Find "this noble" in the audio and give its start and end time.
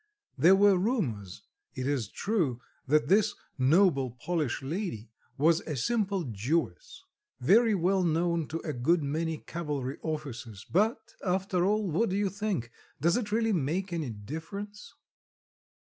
3.07-4.09